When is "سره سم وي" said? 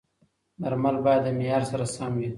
1.71-2.29